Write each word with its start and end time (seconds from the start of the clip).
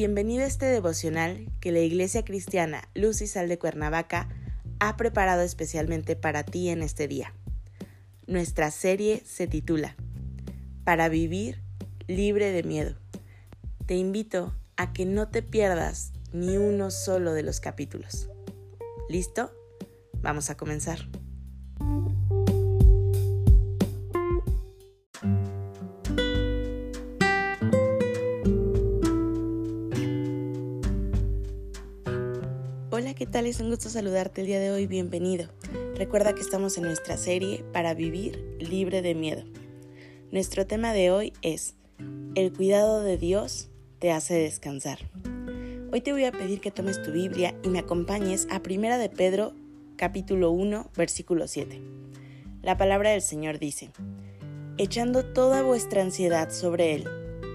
Bienvenido 0.00 0.44
a 0.44 0.46
este 0.46 0.64
devocional 0.64 1.52
que 1.60 1.72
la 1.72 1.80
Iglesia 1.80 2.24
Cristiana 2.24 2.88
Luz 2.94 3.20
y 3.20 3.26
Sal 3.26 3.50
de 3.50 3.58
Cuernavaca 3.58 4.30
ha 4.78 4.96
preparado 4.96 5.42
especialmente 5.42 6.16
para 6.16 6.42
ti 6.42 6.70
en 6.70 6.80
este 6.80 7.06
día. 7.06 7.34
Nuestra 8.26 8.70
serie 8.70 9.22
se 9.26 9.46
titula 9.46 9.96
Para 10.84 11.10
vivir 11.10 11.60
libre 12.06 12.50
de 12.50 12.62
miedo. 12.62 12.96
Te 13.84 13.94
invito 13.94 14.54
a 14.78 14.94
que 14.94 15.04
no 15.04 15.28
te 15.28 15.42
pierdas 15.42 16.14
ni 16.32 16.56
uno 16.56 16.90
solo 16.90 17.34
de 17.34 17.42
los 17.42 17.60
capítulos. 17.60 18.30
¿Listo? 19.10 19.52
Vamos 20.22 20.48
a 20.48 20.56
comenzar. 20.56 21.10
Hola, 33.00 33.14
¿qué 33.14 33.24
tal? 33.24 33.46
Es 33.46 33.60
un 33.60 33.70
gusto 33.70 33.88
saludarte 33.88 34.42
el 34.42 34.46
día 34.46 34.60
de 34.60 34.70
hoy, 34.70 34.86
bienvenido. 34.86 35.48
Recuerda 35.96 36.34
que 36.34 36.42
estamos 36.42 36.76
en 36.76 36.84
nuestra 36.84 37.16
serie 37.16 37.64
para 37.72 37.94
vivir 37.94 38.58
libre 38.60 39.00
de 39.00 39.14
miedo. 39.14 39.42
Nuestro 40.30 40.66
tema 40.66 40.92
de 40.92 41.10
hoy 41.10 41.32
es 41.40 41.76
El 42.34 42.52
cuidado 42.52 43.00
de 43.00 43.16
Dios 43.16 43.70
te 44.00 44.12
hace 44.12 44.34
descansar. 44.34 44.98
Hoy 45.90 46.02
te 46.02 46.12
voy 46.12 46.26
a 46.26 46.32
pedir 46.32 46.60
que 46.60 46.70
tomes 46.70 47.02
tu 47.02 47.10
Biblia 47.10 47.54
y 47.62 47.70
me 47.70 47.78
acompañes 47.78 48.46
a 48.50 48.62
Primera 48.62 48.98
de 48.98 49.08
Pedro 49.08 49.54
capítulo 49.96 50.50
1 50.50 50.90
versículo 50.94 51.48
7. 51.48 51.80
La 52.60 52.76
palabra 52.76 53.12
del 53.12 53.22
Señor 53.22 53.58
dice, 53.58 53.92
echando 54.76 55.24
toda 55.24 55.62
vuestra 55.62 56.02
ansiedad 56.02 56.50
sobre 56.50 56.96
Él, 56.96 57.08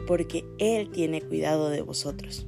porque 0.07 0.43
Él 0.57 0.89
tiene 0.89 1.21
cuidado 1.21 1.69
de 1.69 1.83
vosotros. 1.83 2.47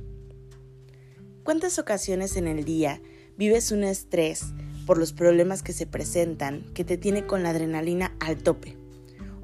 ¿Cuántas 1.48 1.80
ocasiones 1.80 2.36
en 2.36 2.45
el 2.45 2.66
día 2.66 3.02
vives 3.38 3.72
un 3.72 3.86
estrés 3.86 4.48
por 4.86 4.98
los 4.98 5.14
problemas 5.14 5.64
que 5.64 5.72
se 5.72 5.86
presentan 5.86 6.66
que 6.73 6.84
te 6.84 6.98
tiene 6.98 7.26
con 7.26 7.42
la 7.42 7.52
adrenalina 7.52 8.14
al 8.20 8.36
tope? 8.36 8.76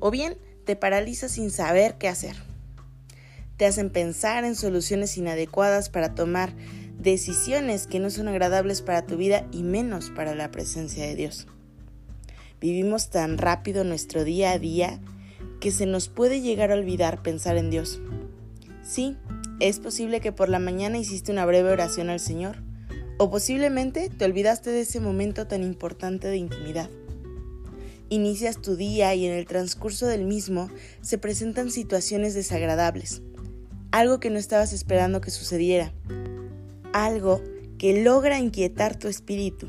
O 0.02 0.12
bien 0.12 0.38
te 0.66 0.76
paraliza 0.76 1.30
sin 1.30 1.50
saber 1.50 1.98
qué 1.98 2.10
hacer. 2.10 2.36
Te 3.56 3.66
hacen 3.66 3.90
pensar 3.90 4.44
en 4.44 4.56
soluciones 4.56 5.18
inadecuadas 5.18 5.88
para 5.88 6.14
tomar 6.14 6.54
decisiones 7.00 7.88
que 7.88 8.02
no 8.02 8.10
son 8.10 8.28
agradables 8.28 8.82
para 8.82 9.06
tu 9.06 9.16
vida 9.16 9.48
y 9.54 9.64
menos 9.64 10.10
para 10.10 10.36
la 10.36 10.52
presencia 10.52 11.06
de 11.06 11.16
Dios. 11.16 11.48
Vivimos 12.60 13.12
tan 13.12 13.38
rápido 13.38 13.86
nuestro 13.86 14.26
día 14.26 14.52
a 14.52 14.60
día 14.60 15.00
que 15.62 15.72
se 15.72 15.86
nos 15.86 16.10
puede 16.10 16.42
llegar 16.42 16.74
a 16.74 16.76
olvidar 16.76 17.24
pensar 17.24 17.56
en 17.56 17.70
Dios. 17.70 18.02
Sí, 18.84 19.16
es 19.64 19.80
posible 19.80 20.20
que 20.20 20.34
por 20.34 20.50
la 20.50 20.60
mañana 20.60 20.98
hiciste 20.98 21.32
una 21.32 21.46
breve 21.46 21.72
oración 21.72 22.10
al 22.10 22.20
Señor, 22.20 22.58
o 23.18 23.32
posiblemente 23.32 24.10
te 24.10 24.26
olvidaste 24.26 24.72
de 24.72 24.82
ese 24.82 25.00
momento 25.00 25.48
tan 25.48 25.64
importante 25.64 26.28
de 26.28 26.36
intimidad. 26.36 26.90
Inicias 28.10 28.62
tu 28.62 28.76
día 28.76 29.16
y 29.16 29.26
en 29.26 29.32
el 29.32 29.46
transcurso 29.46 30.06
del 30.06 30.26
mismo 30.26 30.70
se 31.00 31.18
presentan 31.18 31.72
situaciones 31.72 32.34
desagradables, 32.34 33.22
algo 33.92 34.20
que 34.20 34.30
no 34.30 34.38
estabas 34.38 34.74
esperando 34.74 35.22
que 35.22 35.32
sucediera, 35.32 35.94
algo 36.92 37.42
que 37.78 38.04
logra 38.04 38.40
inquietar 38.40 39.00
tu 39.00 39.08
espíritu, 39.08 39.68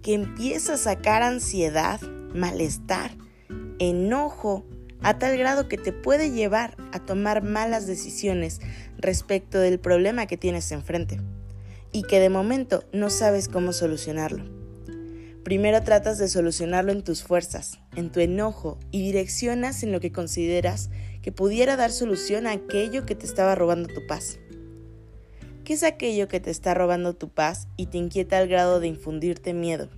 que 0.00 0.14
empieza 0.14 0.72
a 0.72 0.78
sacar 0.78 1.22
ansiedad, 1.22 2.00
malestar, 2.32 3.10
enojo, 3.78 4.64
a 5.02 5.18
tal 5.18 5.36
grado 5.36 5.68
que 5.68 5.78
te 5.78 5.92
puede 5.92 6.30
llevar 6.30 6.76
a 6.92 6.98
tomar 7.00 7.42
malas 7.42 7.86
decisiones 7.86 8.60
respecto 8.98 9.58
del 9.58 9.78
problema 9.78 10.26
que 10.26 10.36
tienes 10.36 10.72
enfrente 10.72 11.20
y 11.92 12.02
que 12.02 12.20
de 12.20 12.28
momento 12.28 12.84
no 12.92 13.10
sabes 13.10 13.48
cómo 13.48 13.72
solucionarlo. 13.72 14.44
Primero 15.44 15.80
tratas 15.82 16.18
de 16.18 16.28
solucionarlo 16.28 16.90
en 16.90 17.04
tus 17.04 17.22
fuerzas, 17.22 17.78
en 17.94 18.10
tu 18.10 18.18
enojo 18.18 18.80
y 18.90 19.02
direccionas 19.02 19.82
en 19.84 19.92
lo 19.92 20.00
que 20.00 20.10
consideras 20.10 20.90
que 21.22 21.30
pudiera 21.30 21.76
dar 21.76 21.92
solución 21.92 22.46
a 22.46 22.52
aquello 22.52 23.06
que 23.06 23.14
te 23.14 23.26
estaba 23.26 23.54
robando 23.54 23.88
tu 23.88 24.06
paz. 24.06 24.38
¿Qué 25.64 25.74
es 25.74 25.82
aquello 25.82 26.28
que 26.28 26.40
te 26.40 26.50
está 26.50 26.74
robando 26.74 27.14
tu 27.14 27.28
paz 27.28 27.68
y 27.76 27.86
te 27.86 27.98
inquieta 27.98 28.38
al 28.38 28.48
grado 28.48 28.80
de 28.80 28.88
infundirte 28.88 29.54
miedo? 29.54 29.88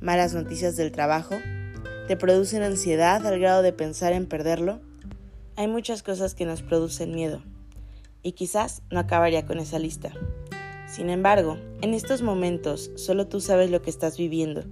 ¿Malas 0.00 0.34
noticias 0.34 0.76
del 0.76 0.92
trabajo? 0.92 1.36
¿Te 2.08 2.16
producen 2.16 2.62
ansiedad 2.62 3.26
al 3.26 3.38
grado 3.38 3.60
de 3.60 3.74
pensar 3.74 4.14
en 4.14 4.24
perderlo? 4.24 4.80
Hay 5.56 5.68
muchas 5.68 6.02
cosas 6.02 6.34
que 6.34 6.46
nos 6.46 6.62
producen 6.62 7.14
miedo, 7.14 7.42
y 8.22 8.32
quizás 8.32 8.80
no 8.90 8.98
acabaría 8.98 9.44
con 9.44 9.58
esa 9.58 9.78
lista. 9.78 10.14
Sin 10.86 11.10
embargo, 11.10 11.58
en 11.82 11.92
estos 11.92 12.22
momentos 12.22 12.90
solo 12.96 13.26
tú 13.26 13.42
sabes 13.42 13.70
lo 13.70 13.82
que 13.82 13.90
estás 13.90 14.16
viviendo, 14.16 14.64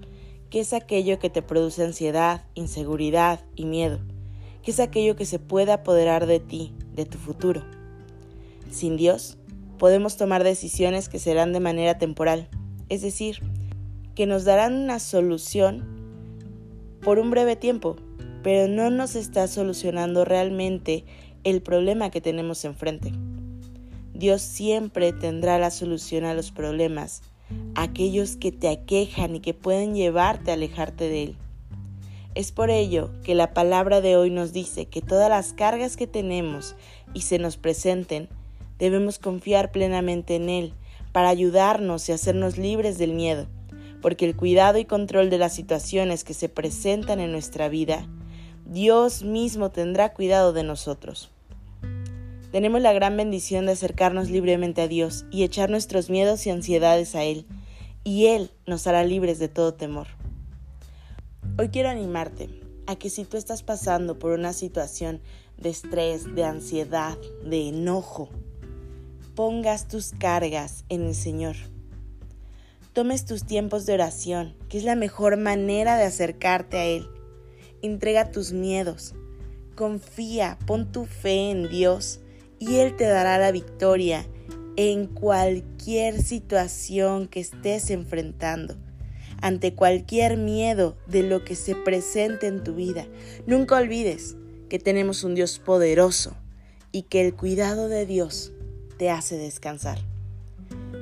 qué 0.48 0.60
es 0.60 0.72
aquello 0.72 1.18
que 1.18 1.28
te 1.28 1.42
produce 1.42 1.84
ansiedad, 1.84 2.46
inseguridad 2.54 3.40
y 3.54 3.66
miedo, 3.66 3.98
qué 4.62 4.70
es 4.70 4.80
aquello 4.80 5.14
que 5.14 5.26
se 5.26 5.38
puede 5.38 5.72
apoderar 5.72 6.24
de 6.24 6.40
ti, 6.40 6.74
de 6.94 7.04
tu 7.04 7.18
futuro. 7.18 7.66
Sin 8.70 8.96
Dios, 8.96 9.36
podemos 9.76 10.16
tomar 10.16 10.42
decisiones 10.42 11.10
que 11.10 11.18
serán 11.18 11.52
de 11.52 11.60
manera 11.60 11.98
temporal, 11.98 12.48
es 12.88 13.02
decir, 13.02 13.42
que 14.14 14.24
nos 14.24 14.46
darán 14.46 14.72
una 14.72 14.98
solución 15.00 15.95
por 17.06 17.20
un 17.20 17.30
breve 17.30 17.54
tiempo, 17.54 17.94
pero 18.42 18.66
no 18.66 18.90
nos 18.90 19.14
está 19.14 19.46
solucionando 19.46 20.24
realmente 20.24 21.04
el 21.44 21.62
problema 21.62 22.10
que 22.10 22.20
tenemos 22.20 22.64
enfrente. 22.64 23.12
Dios 24.12 24.42
siempre 24.42 25.12
tendrá 25.12 25.56
la 25.60 25.70
solución 25.70 26.24
a 26.24 26.34
los 26.34 26.50
problemas, 26.50 27.22
aquellos 27.76 28.34
que 28.34 28.50
te 28.50 28.68
aquejan 28.68 29.36
y 29.36 29.40
que 29.40 29.54
pueden 29.54 29.94
llevarte 29.94 30.50
a 30.50 30.54
alejarte 30.54 31.08
de 31.08 31.22
Él. 31.22 31.36
Es 32.34 32.50
por 32.50 32.70
ello 32.70 33.12
que 33.22 33.36
la 33.36 33.54
palabra 33.54 34.00
de 34.00 34.16
hoy 34.16 34.30
nos 34.30 34.52
dice 34.52 34.86
que 34.86 35.00
todas 35.00 35.30
las 35.30 35.52
cargas 35.52 35.96
que 35.96 36.08
tenemos 36.08 36.74
y 37.14 37.20
se 37.20 37.38
nos 37.38 37.56
presenten, 37.56 38.28
debemos 38.80 39.20
confiar 39.20 39.70
plenamente 39.70 40.34
en 40.34 40.48
Él 40.48 40.72
para 41.12 41.28
ayudarnos 41.28 42.08
y 42.08 42.12
hacernos 42.12 42.58
libres 42.58 42.98
del 42.98 43.12
miedo 43.12 43.46
porque 44.00 44.26
el 44.26 44.36
cuidado 44.36 44.78
y 44.78 44.84
control 44.84 45.30
de 45.30 45.38
las 45.38 45.54
situaciones 45.54 46.24
que 46.24 46.34
se 46.34 46.48
presentan 46.48 47.20
en 47.20 47.32
nuestra 47.32 47.68
vida, 47.68 48.06
Dios 48.64 49.22
mismo 49.22 49.70
tendrá 49.70 50.12
cuidado 50.12 50.52
de 50.52 50.62
nosotros. 50.62 51.30
Tenemos 52.52 52.80
la 52.80 52.92
gran 52.92 53.16
bendición 53.16 53.66
de 53.66 53.72
acercarnos 53.72 54.30
libremente 54.30 54.82
a 54.82 54.88
Dios 54.88 55.24
y 55.30 55.44
echar 55.44 55.70
nuestros 55.70 56.10
miedos 56.10 56.46
y 56.46 56.50
ansiedades 56.50 57.14
a 57.14 57.24
Él, 57.24 57.46
y 58.04 58.26
Él 58.26 58.50
nos 58.66 58.86
hará 58.86 59.04
libres 59.04 59.38
de 59.38 59.48
todo 59.48 59.74
temor. 59.74 60.06
Hoy 61.58 61.68
quiero 61.68 61.88
animarte 61.88 62.48
a 62.86 62.96
que 62.96 63.10
si 63.10 63.24
tú 63.24 63.36
estás 63.36 63.62
pasando 63.62 64.18
por 64.18 64.32
una 64.32 64.52
situación 64.52 65.20
de 65.56 65.70
estrés, 65.70 66.34
de 66.34 66.44
ansiedad, 66.44 67.18
de 67.44 67.68
enojo, 67.68 68.30
pongas 69.34 69.88
tus 69.88 70.12
cargas 70.12 70.84
en 70.88 71.06
el 71.06 71.14
Señor 71.14 71.56
tomes 72.96 73.26
tus 73.26 73.44
tiempos 73.44 73.84
de 73.84 73.92
oración, 73.92 74.54
que 74.70 74.78
es 74.78 74.84
la 74.84 74.94
mejor 74.94 75.36
manera 75.36 75.98
de 75.98 76.04
acercarte 76.04 76.78
a 76.78 76.84
Él. 76.86 77.06
Entrega 77.82 78.30
tus 78.30 78.54
miedos, 78.54 79.14
confía, 79.74 80.58
pon 80.64 80.90
tu 80.90 81.04
fe 81.04 81.50
en 81.50 81.68
Dios 81.68 82.20
y 82.58 82.76
Él 82.76 82.96
te 82.96 83.04
dará 83.04 83.36
la 83.36 83.52
victoria 83.52 84.26
en 84.76 85.08
cualquier 85.08 86.22
situación 86.22 87.28
que 87.28 87.40
estés 87.40 87.90
enfrentando, 87.90 88.76
ante 89.42 89.74
cualquier 89.74 90.38
miedo 90.38 90.96
de 91.06 91.22
lo 91.22 91.44
que 91.44 91.54
se 91.54 91.74
presente 91.74 92.46
en 92.46 92.64
tu 92.64 92.76
vida. 92.76 93.06
Nunca 93.46 93.76
olvides 93.76 94.36
que 94.70 94.78
tenemos 94.78 95.22
un 95.22 95.34
Dios 95.34 95.58
poderoso 95.58 96.34
y 96.92 97.02
que 97.02 97.26
el 97.26 97.34
cuidado 97.34 97.90
de 97.90 98.06
Dios 98.06 98.54
te 98.96 99.10
hace 99.10 99.36
descansar. 99.36 99.98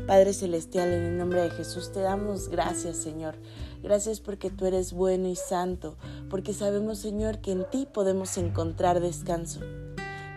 Padre 0.06 0.32
Celestial, 0.34 0.92
en 0.92 1.02
el 1.04 1.18
nombre 1.18 1.42
de 1.42 1.50
Jesús 1.50 1.90
te 1.90 2.00
damos 2.00 2.48
gracias, 2.48 2.96
Señor. 2.96 3.36
Gracias 3.82 4.20
porque 4.20 4.50
tú 4.50 4.66
eres 4.66 4.92
bueno 4.92 5.28
y 5.28 5.36
santo, 5.36 5.96
porque 6.28 6.52
sabemos, 6.52 6.98
Señor, 6.98 7.38
que 7.38 7.52
en 7.52 7.68
ti 7.70 7.86
podemos 7.90 8.36
encontrar 8.36 9.00
descanso. 9.00 9.60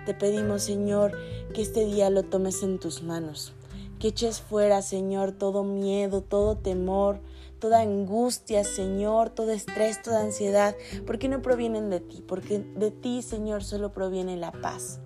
Te 0.06 0.14
pedimos, 0.14 0.64
Señor, 0.64 1.12
que 1.54 1.62
este 1.62 1.86
día 1.86 2.10
lo 2.10 2.24
tomes 2.24 2.64
en 2.64 2.80
tus 2.80 3.04
manos, 3.04 3.54
que 4.00 4.10
eches 4.10 4.40
fuera, 4.40 4.82
Señor, 4.82 5.34
todo 5.34 5.64
miedo, 5.64 6.22
todo 6.22 6.56
temor, 6.56 7.20
toda 7.60 7.82
angustia, 7.82 8.64
Señor, 8.64 9.30
todo 9.30 9.52
estrés, 9.52 10.02
toda 10.02 10.22
ansiedad, 10.22 10.76
porque 11.06 11.28
no 11.28 11.42
provienen 11.42 11.90
de 11.90 12.00
ti, 12.00 12.24
porque 12.26 12.60
de 12.60 12.92
ti, 12.92 13.22
Señor, 13.22 13.64
solo 13.64 13.92
proviene 13.92 14.38
la 14.38 14.52
paz. 14.52 15.00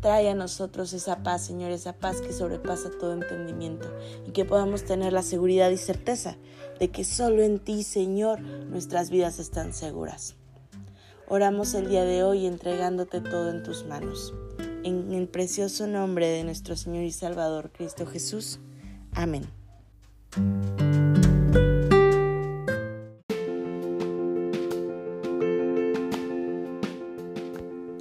Trae 0.00 0.30
a 0.30 0.34
nosotros 0.34 0.92
esa 0.92 1.22
paz, 1.22 1.44
Señor, 1.44 1.72
esa 1.72 1.92
paz 1.92 2.20
que 2.20 2.32
sobrepasa 2.32 2.90
todo 2.90 3.12
entendimiento 3.12 3.88
y 4.26 4.30
que 4.30 4.44
podamos 4.44 4.84
tener 4.84 5.12
la 5.12 5.22
seguridad 5.22 5.70
y 5.70 5.76
certeza 5.76 6.36
de 6.78 6.90
que 6.90 7.04
solo 7.04 7.42
en 7.42 7.58
ti, 7.58 7.82
Señor, 7.82 8.40
nuestras 8.40 9.10
vidas 9.10 9.38
están 9.38 9.72
seguras. 9.72 10.36
Oramos 11.26 11.74
el 11.74 11.88
día 11.88 12.04
de 12.04 12.22
hoy 12.22 12.46
entregándote 12.46 13.20
todo 13.20 13.50
en 13.50 13.62
tus 13.62 13.84
manos. 13.84 14.32
En 14.84 15.12
el 15.12 15.28
precioso 15.28 15.86
nombre 15.86 16.28
de 16.28 16.44
nuestro 16.44 16.76
Señor 16.76 17.04
y 17.04 17.12
Salvador 17.12 17.70
Cristo 17.70 18.06
Jesús. 18.06 18.60
Amén. 19.12 19.46